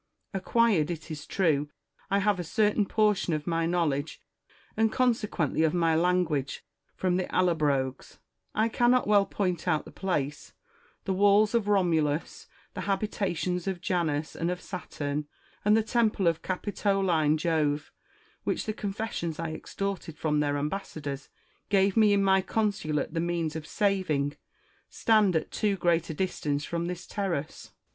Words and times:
Acquired, 0.33 0.89
it 0.89 1.11
is 1.11 1.27
true, 1.27 1.69
I 2.09 2.17
have 2.17 2.39
a 2.39 2.43
certain 2.43 2.87
portion 2.87 3.33
of 3.35 3.45
my 3.45 3.67
know 3.67 3.85
ledge, 3.85 4.19
and 4.75 4.91
consequently 4.91 5.61
of 5.61 5.75
my 5.75 5.93
language, 5.93 6.65
from 6.95 7.17
the 7.17 7.27
Allobroges: 7.31 8.17
I 8.55 8.67
cannot 8.67 9.05
well 9.05 9.27
point 9.27 9.67
out 9.67 9.85
the 9.85 9.91
place— 9.91 10.53
the 11.05 11.13
walls 11.13 11.53
of 11.53 11.67
Romulus, 11.67 12.47
the 12.73 12.87
habitations 12.89 13.67
of 13.67 13.79
Janus 13.79 14.35
and 14.35 14.49
of 14.49 14.59
Saturn, 14.59 15.27
and 15.63 15.77
the 15.77 15.83
temple 15.83 16.25
of 16.25 16.41
Capitoline 16.41 17.37
Jove, 17.37 17.91
which 18.43 18.65
the 18.65 18.73
confessions 18.73 19.37
I 19.39 19.53
oxtorted 19.55 20.17
from 20.17 20.39
their 20.39 20.57
ambassadors 20.57 21.29
gave 21.69 21.95
me 21.95 22.11
in 22.11 22.23
my 22.23 22.41
consulate 22.41 23.13
the 23.13 23.19
means 23.19 23.55
of 23.55 23.67
saving, 23.67 24.35
stand 24.89 25.35
at 25.35 25.51
too 25.51 25.75
great 25.77 26.09
a 26.09 26.15
distance 26.15 26.65
from 26.65 26.87
this 26.87 27.05
terrace. 27.05 27.73